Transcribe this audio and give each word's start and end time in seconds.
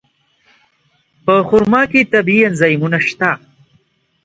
په 1.25 1.33
خرما 1.47 1.81
کې 1.91 2.09
طبیعي 2.13 2.41
انزایمونه 2.49 2.99
شته. 3.07 3.31